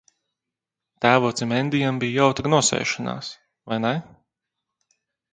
Tēvocim 1.05 1.51
Endijam 1.57 1.99
bija 2.03 2.15
jautra 2.23 2.51
nosēšanās, 2.53 3.29
vai 3.73 3.77
ne? 3.83 3.93